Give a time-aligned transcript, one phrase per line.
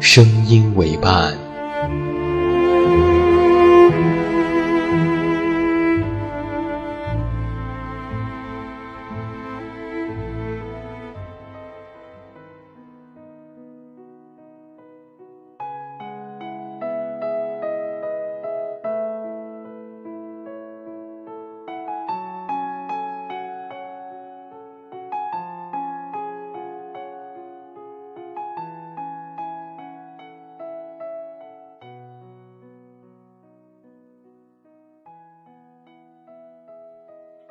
[0.00, 1.49] 声音为伴。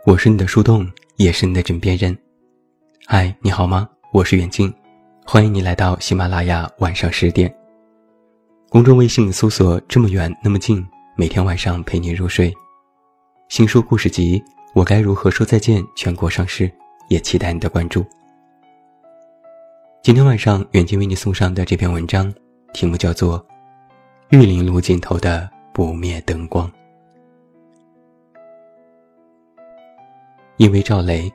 [0.10, 2.18] 我是你的树洞，也是你的枕边人。
[3.06, 3.88] 嗨，你好吗？
[4.12, 4.74] 我是远近，
[5.24, 7.54] 欢迎你来到喜马拉雅晚上十点。
[8.70, 10.84] 公众微信搜索“这么远那么近”，
[11.16, 12.52] 每天晚上陪你入睡。
[13.50, 14.40] 新书故事集
[14.74, 16.72] 《我该如何说再见》全国上市，
[17.08, 18.04] 也期待你的关注。
[20.02, 22.34] 今天晚上远近为你送上的这篇文章，
[22.74, 23.40] 题目叫做
[24.30, 26.68] 《玉林路尽头的不灭灯光》。
[30.60, 31.32] 因为赵雷，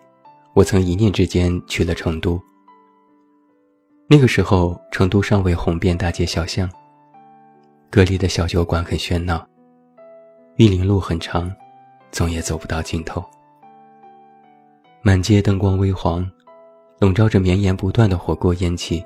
[0.53, 2.39] 我曾一念之间去了成都。
[4.07, 6.69] 那个时候，成都尚未红遍大街小巷，
[7.91, 9.43] 隔离的小酒馆很喧闹，
[10.57, 11.51] 玉林路很长，
[12.13, 13.25] 总也走不到尽头。
[15.01, 16.31] 满街灯光微黄，
[16.99, 19.03] 笼罩着绵延不断的火锅烟气，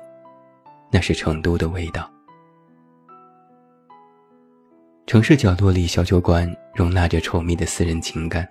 [0.91, 2.11] 那是成都的味道。
[5.07, 8.45] 城市角落里，小酒馆容纳着稠密的私人情感。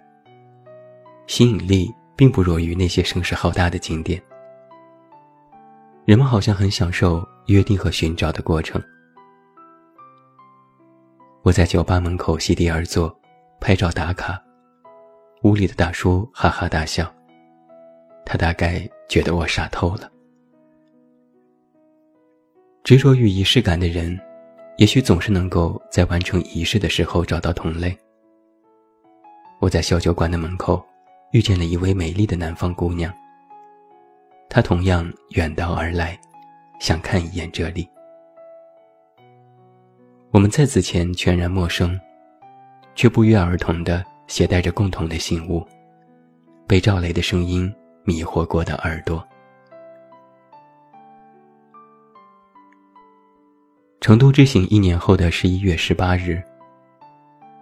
[1.28, 4.20] 吸引力并不弱于那些声势浩大的景点。
[6.06, 8.82] 人们好像很享受约定和寻找的过程。
[11.42, 13.14] 我在酒吧门口席地而坐，
[13.60, 14.42] 拍照打卡。
[15.42, 17.14] 屋里的大叔哈哈大笑，
[18.24, 20.10] 他大概觉得我傻透了。
[22.82, 24.18] 执着于仪式感的人，
[24.78, 27.96] 也许总是能够在完成仪式的时候找到同类。
[29.60, 30.82] 我在小酒馆的门口。
[31.30, 33.12] 遇见了一位美丽的南方姑娘，
[34.48, 36.18] 她同样远道而来，
[36.80, 37.86] 想看一眼这里。
[40.30, 41.98] 我们在此前全然陌生，
[42.94, 45.66] 却不约而同的携带着共同的信物，
[46.66, 47.70] 被赵雷的声音
[48.04, 49.22] 迷惑过的耳朵。
[54.00, 56.42] 成都之行一年后的十一月十八日，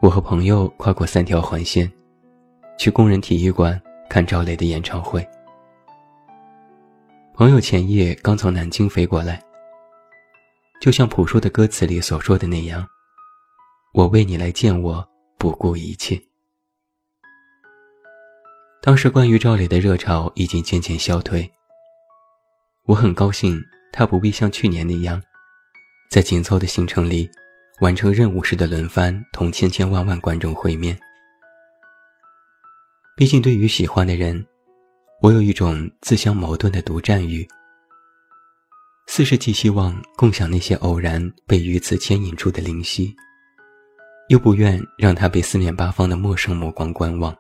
[0.01, 1.91] 我和朋友跨过三条环线。
[2.79, 5.27] 去工人体育馆看赵雷的演唱会。
[7.35, 9.43] 朋友前夜刚从南京飞过来，
[10.81, 12.87] 就像朴树的歌词里所说的那样
[13.93, 16.21] ：“我为你来见我，不顾一切。”
[18.83, 21.51] 当时关于赵雷的热潮已经渐渐消退，
[22.85, 23.61] 我很高兴
[23.93, 25.21] 他不必像去年那样，
[26.11, 27.29] 在紧凑的行程里
[27.81, 30.99] 完成任务式的轮番同千千万万观众会面。
[33.17, 34.47] 毕竟，对于喜欢的人，
[35.23, 37.49] 我有一种自相矛盾的独占欲。
[39.07, 43.17] 似是既希望共享那些偶然被鱼刺牵引出的灵犀，
[44.29, 47.35] 又不愿让他被四面八方的陌生目光观望。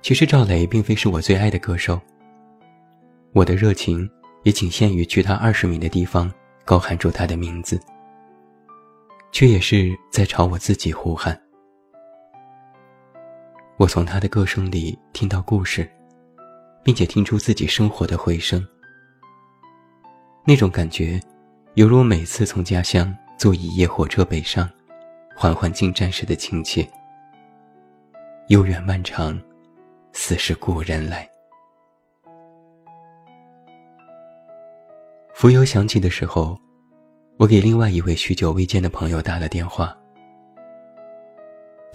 [0.00, 2.00] 其实，赵雷并非是我最爱的歌手。
[3.32, 4.08] 我的热情
[4.44, 6.32] 也仅限于距他二十米的地方
[6.64, 7.80] 高喊出他的名字，
[9.32, 11.36] 却也是在朝我自己呼喊。
[13.78, 15.86] 我从他的歌声里听到故事，
[16.82, 18.66] 并且听出自己生活的回声。
[20.46, 21.20] 那种感觉，
[21.74, 24.66] 犹如每次从家乡坐一夜火车北上，
[25.36, 26.88] 缓缓进站时的亲切。
[28.48, 29.38] 悠远漫长，
[30.12, 31.28] 似是故人来。
[35.34, 36.58] 浮游响起的时候，
[37.36, 39.94] 我给另外一位许久未见的朋友打了电话。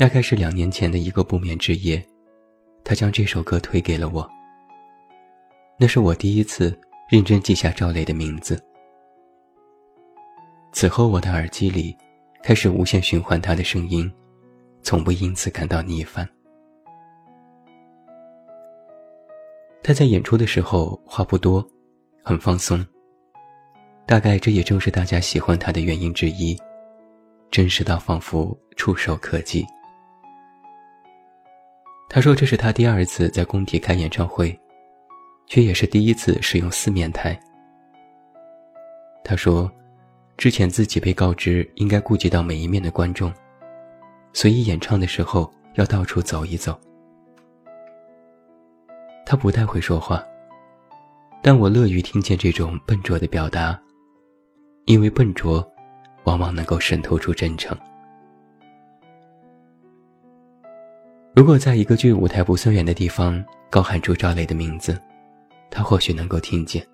[0.01, 2.03] 大概是两年前的一个不眠之夜，
[2.83, 4.27] 他将这首歌推给了我。
[5.77, 6.75] 那是我第一次
[7.07, 8.59] 认真记下赵雷的名字。
[10.71, 11.95] 此后，我的耳机里
[12.41, 14.11] 开始无限循环他的声音，
[14.81, 16.27] 从不因此感到腻烦。
[19.83, 21.63] 他在演出的时候话不多，
[22.23, 22.83] 很放松。
[24.07, 26.59] 大概这也正是大家喜欢他的原因之一，
[27.51, 29.63] 真实到仿佛触手可及。
[32.13, 34.53] 他说这是他第二次在工体开演唱会，
[35.47, 37.39] 却也是第一次使用四面台。
[39.23, 39.71] 他说，
[40.35, 43.33] 之前自己被告知应该顾及到每一面的观众，
[44.33, 46.77] 所以演唱的时候要到处走一走。
[49.25, 50.21] 他不太会说话，
[51.41, 53.79] 但我乐于听见这种笨拙的表达，
[54.83, 55.65] 因为笨拙，
[56.25, 57.73] 往往能够渗透出真诚。
[61.33, 64.99] 如果在一个距舞台不算远的地方高喊出赵雷的名字，
[65.69, 66.85] 他或许能够听见。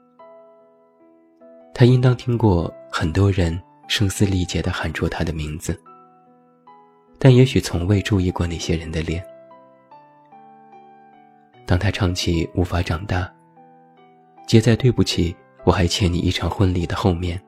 [1.73, 5.79] 他应当听过很多人声嘶力竭地喊出他的名字，
[7.17, 9.25] 但也许从未注意过那些人的脸。
[11.65, 13.23] 当他唱起《无法长大》，
[14.45, 15.35] 接在“对不起，
[15.65, 17.41] 我还欠你一场婚礼”的后面，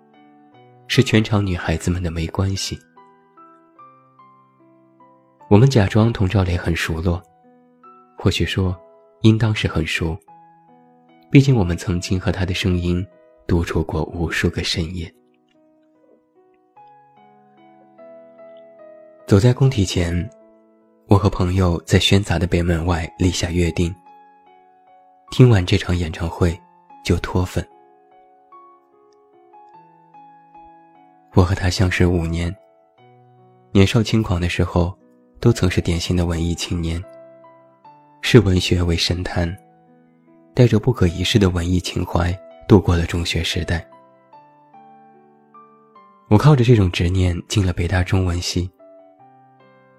[0.88, 2.78] 是全场女孩子们的没关系。
[5.50, 7.20] 我们假装同赵雷很熟络，
[8.16, 8.80] 或许说，
[9.22, 10.16] 应当是很熟。
[11.32, 13.04] 毕竟我们曾经和他的声音
[13.48, 15.12] 独处过无数个深夜。
[19.26, 20.30] 走在工体前，
[21.08, 23.92] 我和朋友在喧杂的北门外立下约定。
[25.32, 26.56] 听完这场演唱会，
[27.04, 27.68] 就脱粉。
[31.34, 32.56] 我和他相识五年。
[33.72, 34.96] 年少轻狂的时候，
[35.40, 37.04] 都曾是典型的文艺青年。
[38.22, 39.56] 视文学为神坛，
[40.54, 42.32] 带着不可一世的文艺情怀，
[42.68, 43.86] 度过了中学时代。
[46.30, 48.70] 我靠着这种执念进了北大中文系。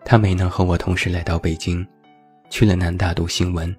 [0.04, 1.86] 他没能和我同时来到北京，
[2.48, 3.74] 去了南大读新闻。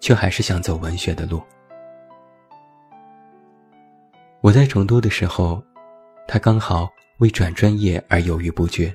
[0.00, 1.42] 却还是想走文学的路。
[4.40, 5.62] 我在成都的时候，
[6.26, 8.90] 他刚好为转专业而犹豫不决。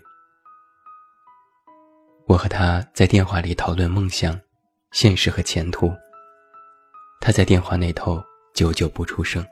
[2.28, 4.40] 我和他在电话里讨论梦想、
[4.92, 5.92] 现实和前途。
[7.22, 8.24] 他在电话那头
[8.54, 9.46] 久久不出声。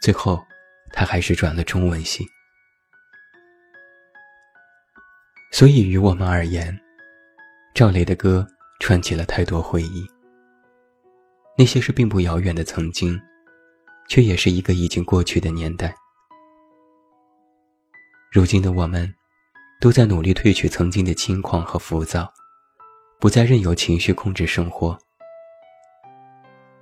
[0.00, 0.42] 最后，
[0.92, 2.26] 他还是转了中文系。
[5.52, 6.78] 所以，于我们而言，
[7.74, 8.46] 赵雷的歌。
[8.80, 10.04] 串起了太多回忆，
[11.56, 13.18] 那些是并不遥远的曾经，
[14.08, 15.94] 却也是一个已经过去的年代。
[18.30, 19.14] 如今的我们，
[19.84, 22.32] 都在努力褪去曾经的轻狂和浮躁，
[23.20, 24.98] 不再任由情绪控制生活。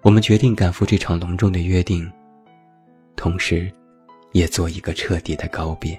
[0.02, 2.08] 我们决定赶赴这场隆重的约定，
[3.16, 3.68] 同时，
[4.30, 5.98] 也做一个彻底的告别。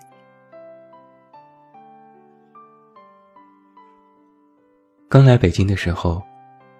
[5.09, 6.23] 刚来北京的时候，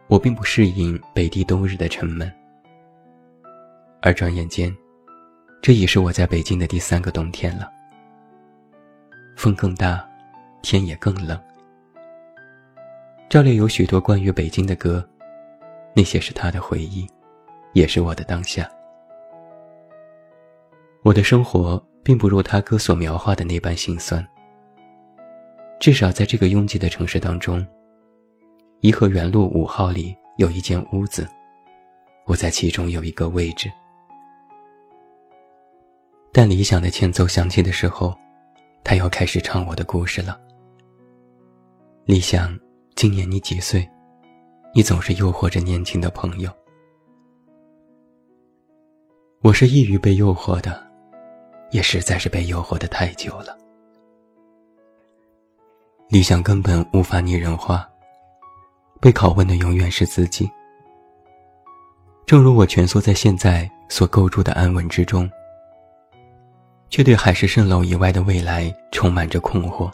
[0.07, 2.33] 我并不适应北地冬日的沉闷。
[4.01, 4.73] 而转眼间，
[5.61, 7.69] 这已是我在北京的第三个冬天了。
[9.35, 10.09] 风更大，
[10.63, 11.39] 天也更冷。
[13.29, 15.07] 赵烈有许多关于北京的歌，
[15.93, 17.05] 那些是他的回忆，
[17.73, 18.67] 也是我的当下。
[21.03, 24.25] 我的生活并不如他歌所描画的那般心酸。
[25.79, 27.63] 至少在这个拥挤的城市当中。
[28.79, 31.25] 颐和园路五号里有一间屋子，
[32.25, 33.71] 我在其中有一个位置。
[36.33, 38.13] 但理想的前奏响起的时候，
[38.83, 40.37] 他要开始唱我的故事了。
[42.05, 42.59] 理想，
[42.95, 43.89] 今年你几岁？
[44.75, 46.51] 你总是诱惑着年轻的朋友。
[49.41, 50.85] 我是易于被诱惑的，
[51.71, 53.57] 也实在是被诱惑的太久了。
[56.09, 57.89] 理想根本无法拟人化。
[58.99, 60.49] 被拷问的永远是自己。
[62.25, 65.29] 正如我蜷缩在现在所构筑的安稳之中，
[66.89, 69.89] 却对海市蜃楼以外的未来充满着困惑。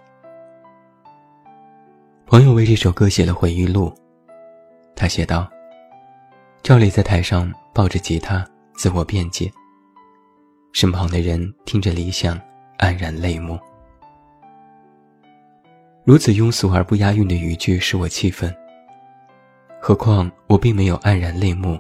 [2.30, 3.92] 朋友为这首歌写了回忆录，
[4.96, 5.50] 他写道
[6.62, 9.52] ：“赵雷在台上抱着吉他自我辩解，
[10.72, 12.40] 身旁的人听着理想，
[12.78, 13.60] 黯然泪目。
[16.06, 18.56] 如此庸俗而不押韵的语句使我气愤。
[19.82, 21.80] 何况我并没有黯然泪目，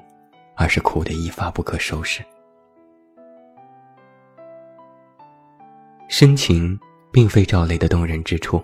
[0.55, 2.25] 而是哭得一发不可收拾。
[6.07, 6.75] 深情
[7.11, 8.59] 并非赵雷的动人之处。”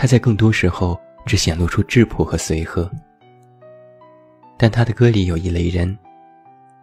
[0.00, 2.90] 他在更多时候只显露出质朴和随和。
[4.56, 5.94] 但他的歌里有一类人，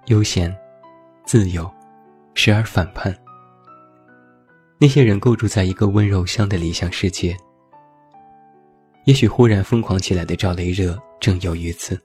[0.05, 0.55] 悠闲、
[1.25, 1.67] 自由，
[2.35, 3.11] 时而反叛。
[4.77, 7.35] 那些人构筑在一个温柔乡的理想世界。
[9.05, 11.99] 也许忽然疯狂起来的赵雷热正有于此。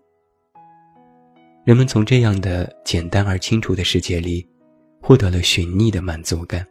[1.62, 4.49] 人们从这样的简单而清楚的世界里，
[5.02, 6.66] 获得了寻觅的满足感。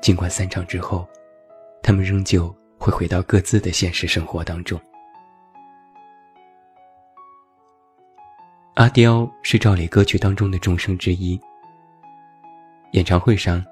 [0.00, 1.06] 尽管散场之后，
[1.80, 4.80] 他们仍旧会回到各自的现实生活当中。
[8.74, 11.40] 阿刁是赵磊歌曲当中的众生之一。
[12.92, 13.64] 演唱会上，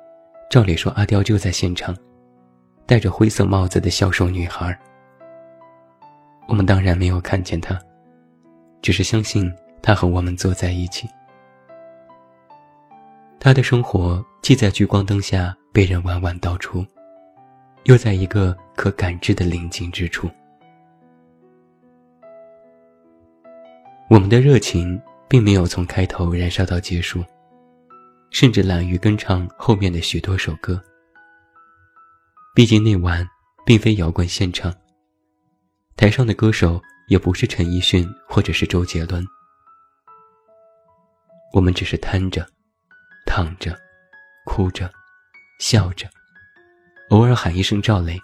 [0.51, 1.97] 赵磊说阿刁就在现场。
[2.85, 4.77] 戴着灰色帽子的消瘦女孩，
[6.49, 7.79] 我们当然没有看见她，
[8.83, 11.09] 只是相信她和我们坐在一起。
[13.39, 16.85] 她的生活既在聚光灯下被人晚晚道出，
[17.85, 20.31] 又在一个可感知的宁静之处。
[24.09, 27.25] 我们的热情并没有从开头燃烧到结束，
[28.31, 30.83] 甚至懒于跟唱后面的许多首歌。
[32.55, 33.27] 毕竟那晚
[33.65, 34.75] 并非摇滚现场，
[35.97, 39.25] 台上的歌手也不是陈奕迅或者是周杰伦，
[41.55, 42.47] 我们只是瘫着、
[43.25, 43.75] 躺着、
[44.45, 44.93] 哭着、
[45.59, 46.07] 笑着，
[47.09, 48.21] 偶尔喊一声赵雷，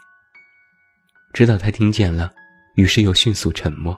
[1.39, 2.33] 知道他听见了，
[2.75, 3.97] 于是又迅速沉默。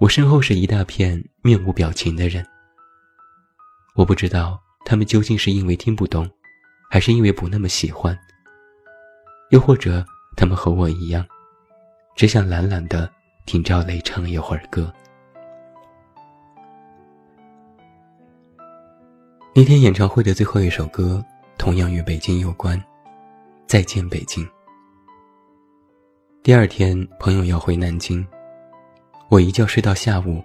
[0.00, 2.44] 我身后是一大片面无表情的人，
[3.94, 6.28] 我不知道他们究竟是因为听不懂。
[6.90, 8.18] 还是因为不那么喜欢，
[9.50, 10.04] 又或者
[10.36, 11.24] 他们和我一样，
[12.16, 13.08] 只想懒懒的
[13.46, 14.92] 听赵雷唱一会儿歌。
[19.54, 21.24] 那天演唱会的最后一首歌，
[21.56, 22.76] 同样与北京有关，
[23.68, 24.44] 《再见北京》。
[26.42, 28.26] 第二天，朋友要回南京，
[29.28, 30.42] 我一觉睡到下午，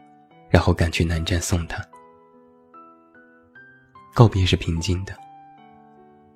[0.50, 1.82] 然后赶去南站送他。
[4.14, 5.16] 告别是平静的。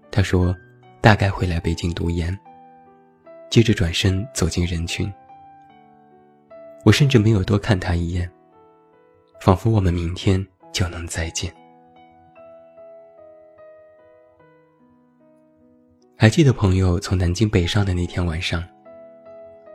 [0.09, 0.55] 他说
[1.01, 2.37] ：“大概会来北京读研。”
[3.51, 5.11] 接着转身走进人群。
[6.85, 8.31] 我甚至没有多看他一眼，
[9.41, 11.53] 仿佛我们明天就能再见。
[16.15, 18.63] 还记得朋友从南京北上的那天晚上，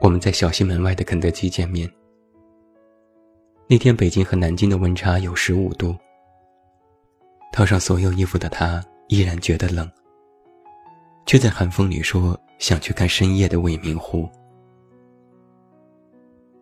[0.05, 1.91] 我们在小西门外的肯德基见面。
[3.67, 5.97] 那天北京和南京的温差有十五度，
[7.55, 9.91] 套上所有衣服的他依然觉得冷。
[11.25, 14.29] 却在寒风里说想去看深夜的未名湖。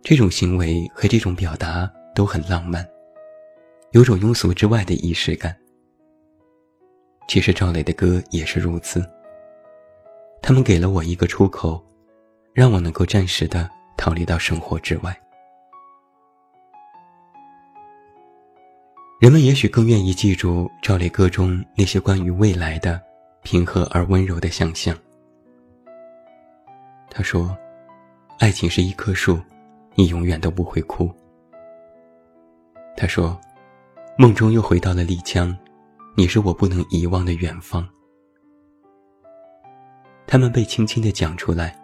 [0.03, 2.89] 这种行为和这种表达都很浪漫，
[3.91, 5.53] 有种庸俗之外的仪式感。
[7.27, 9.05] 其实赵雷的歌也是如此。
[10.41, 11.85] 他们给了我一个出口，
[12.53, 15.17] 让我能够暂时的逃离到生活之外。
[19.21, 23.01] 人们也许更愿意记住赵雷歌中那些关于未来的。
[23.45, 24.97] 平和而温柔的想象。
[27.11, 27.57] 他说
[28.39, 29.37] ：“爱情是一棵树，
[29.97, 31.11] 你永远都不会哭。”
[32.97, 33.37] 他说
[34.17, 35.53] ：“梦中又回到了丽江，
[36.15, 37.85] 你是我不能遗忘的远方。”
[40.25, 41.77] 他们被轻轻的讲出来，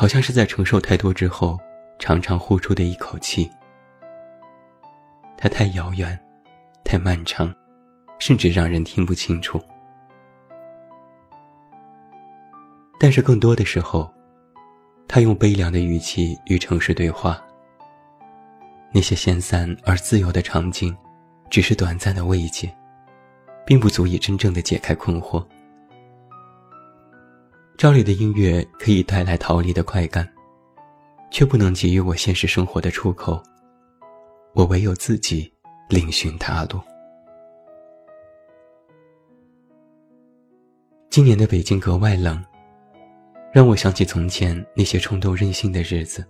[0.00, 1.60] 好像是在承受太多之后，
[1.98, 3.50] 长长呼出的一口气。
[5.36, 6.18] 它太遥远，
[6.82, 7.54] 太漫长，
[8.18, 9.60] 甚至让人听不清楚。
[12.98, 14.10] 但是更多的时候，
[15.06, 17.38] 他用悲凉的语气与城市对话。
[18.92, 20.96] 那些闲散而自由的场景，
[21.50, 22.74] 只是短暂的慰藉，
[23.66, 25.46] 并不足以真正的解开困惑。
[27.80, 30.30] 赵丽的音乐可以带来逃离的快感，
[31.30, 33.42] 却不能给予我现实生活的出口。
[34.52, 35.50] 我唯有自己
[35.88, 36.78] 另寻他路。
[41.08, 42.44] 今年的北京格外冷。
[43.50, 46.22] 让我想起从前那些冲动任性的日子。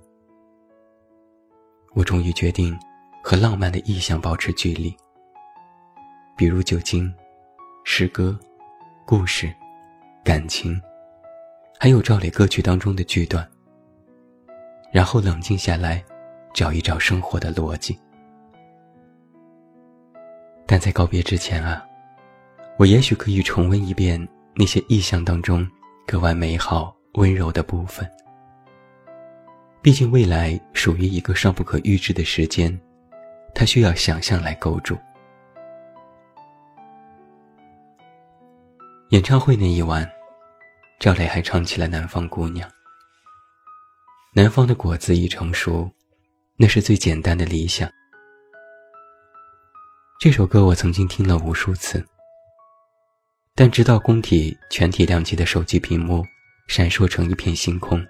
[1.94, 2.78] 我终于决定
[3.24, 4.96] 和浪漫的意象保持距离，
[6.36, 7.12] 比如酒精、
[7.82, 8.38] 诗歌、
[9.04, 9.52] 故事、
[10.24, 10.80] 感情，
[11.82, 13.48] 还有赵雷歌曲当中的句段。
[14.92, 16.04] 然后冷静下来，
[16.52, 17.98] 找一找生活的逻辑。
[20.66, 21.82] 但在告别之前啊，
[22.78, 25.66] 我也许可以重温一遍那些意象当中
[26.06, 26.94] 格外美好。
[27.14, 28.08] 温柔的部分。
[29.82, 32.78] 毕竟未来属于一个尚不可预知的时间，
[33.52, 34.96] 它需要想象来构筑。
[39.08, 40.08] 演唱会那一晚，
[41.00, 42.68] 赵雷还唱起了《南方姑娘》。
[44.34, 45.90] 南方的果子已成熟，
[46.58, 47.90] 那是最简单的理想。
[50.20, 52.06] 这首歌我曾经听了无数次，
[53.54, 56.22] 但直到工体全体亮起的手机屏幕
[56.68, 58.06] 闪烁成一片星空，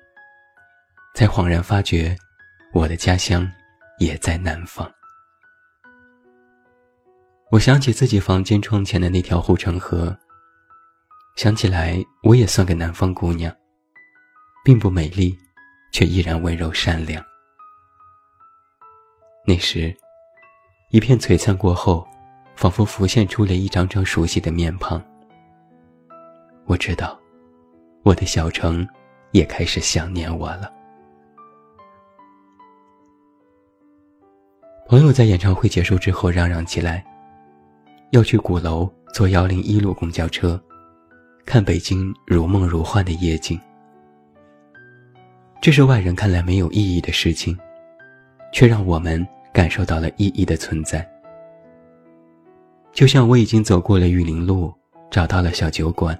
[1.14, 2.16] 才恍然发觉，
[2.73, 3.49] 我的家乡
[4.00, 4.92] 也在南方。
[7.52, 10.18] 我想起自己房间窗前的那条护城河。
[11.40, 13.50] 想起来，我也算个南方姑娘，
[14.62, 15.35] 并不美丽，
[15.90, 17.25] 却依然温柔善良。
[19.47, 19.97] 那时，
[20.90, 22.06] 一片璀璨过后，
[22.56, 25.02] 仿佛浮现出了一张张熟悉的面庞。
[26.66, 27.18] 我知道，
[28.02, 28.87] 我的小城
[29.32, 30.70] 也开始想念我了。
[34.87, 37.02] 朋友在演唱会结束之后嚷嚷起来，
[38.11, 40.62] 要去鼓楼坐幺零一路公交车。
[41.50, 43.59] 看北京如梦如幻的夜景，
[45.61, 47.59] 这是外人看来没有意义的事情，
[48.52, 51.04] 却让我们感受到了意义的存在。
[52.92, 54.73] 就像我已经走过了玉林路，
[55.11, 56.16] 找到了小酒馆，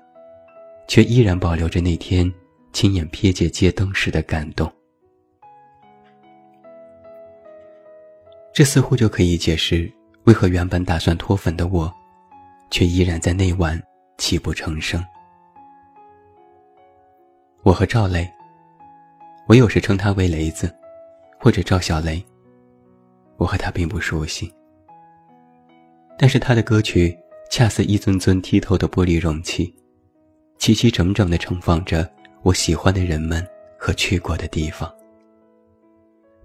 [0.89, 2.29] 却依然保留着那天
[2.73, 4.69] 亲眼瞥见街灯时的感动。
[8.53, 9.89] 这似乎就可以解释
[10.25, 11.95] 为何原本打算脱粉的我，
[12.69, 13.81] 却依然在那晚
[14.19, 15.01] 泣不成声。
[17.63, 18.27] 我和赵雷，
[19.47, 20.75] 我有时称他为雷子，
[21.39, 22.25] 或者赵小雷。
[23.37, 24.51] 我和他并不熟悉，
[26.19, 27.15] 但是他的歌曲
[27.51, 29.75] 恰似一尊尊剔透的玻璃容器，
[30.57, 32.11] 齐齐整整地盛放着
[32.43, 33.47] 我喜欢的人们
[33.79, 34.91] 和去过的地方，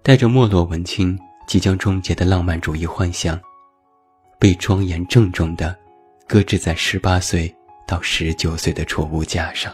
[0.04, 1.18] 带着没落文青
[1.48, 3.40] 即将终结的浪漫主义幻想，
[4.38, 5.74] 被庄严郑重地
[6.28, 7.54] 搁置在十八岁
[7.88, 9.74] 到十九岁的储物架上。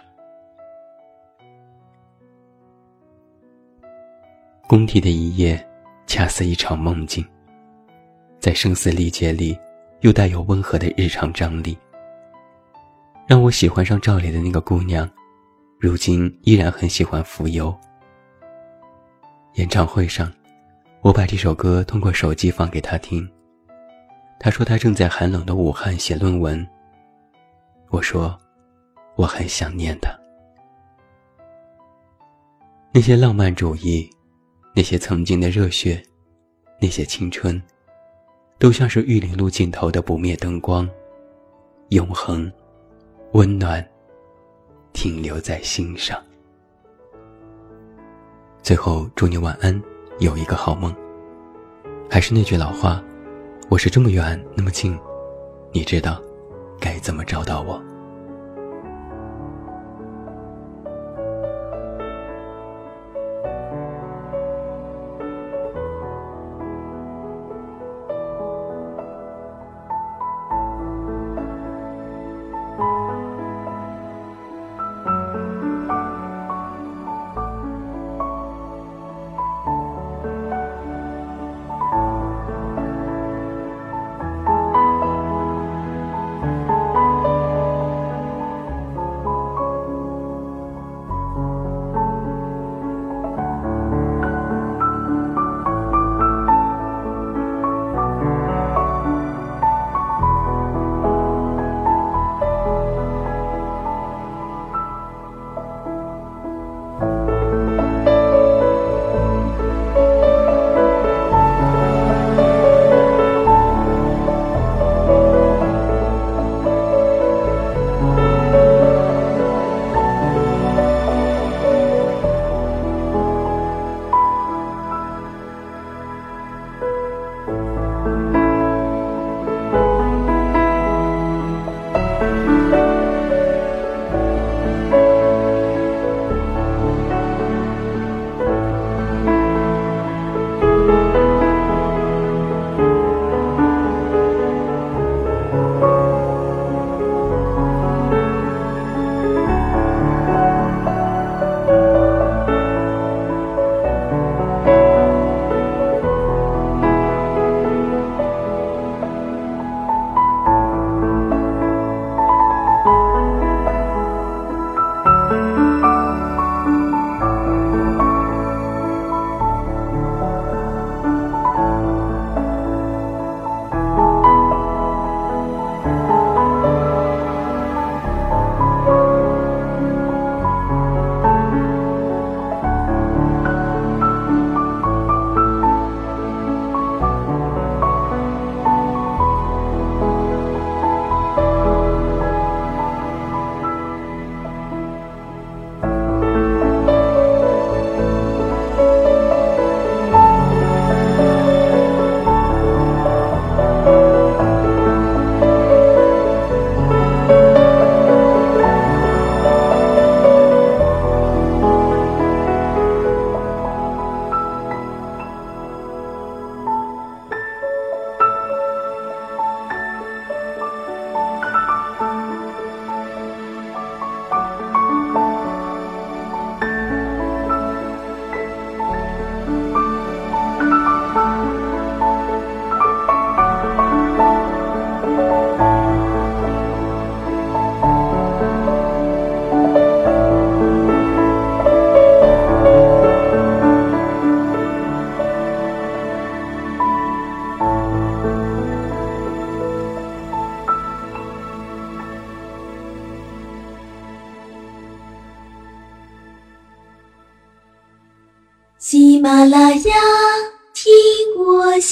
[4.71, 5.61] 工地的一夜，
[6.07, 7.21] 恰似一场梦境。
[8.39, 9.59] 在声嘶力竭里，
[9.99, 11.77] 又带有温和的日常张力。
[13.27, 15.11] 让我喜欢上赵雷的那个姑娘，
[15.77, 17.77] 如今依然很喜欢浮游。
[19.55, 20.31] 演唱会上，
[21.01, 23.29] 我把这首歌通过手机放给她听。
[24.39, 26.65] 她说她正在寒冷的武汉写论文。
[27.89, 28.39] 我说，
[29.17, 30.17] 我很想念她。
[32.93, 34.09] 那些浪漫主义。
[34.73, 36.01] 那些曾经的热血，
[36.79, 37.61] 那些青春，
[38.57, 40.89] 都像是玉林路尽头的不灭灯光，
[41.89, 42.51] 永恒、
[43.33, 43.85] 温暖，
[44.93, 46.21] 停留在心上。
[48.63, 49.81] 最后，祝你晚安，
[50.19, 50.95] 有一个好梦。
[52.09, 53.03] 还是那句老话，
[53.69, 54.97] 我是这么远那么近，
[55.73, 56.21] 你知道
[56.79, 57.81] 该怎么找到我。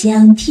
[0.02, 0.49] 想听。